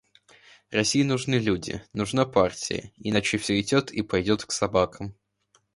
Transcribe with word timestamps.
России 0.71 1.03
нужны 1.03 1.35
люди, 1.35 1.83
нужна 1.93 2.25
партия, 2.25 2.91
иначе 2.97 3.37
всё 3.37 3.59
идет 3.61 3.91
и 3.91 4.01
пойдет 4.01 4.43
к 4.43 4.51
собакам. 4.51 5.13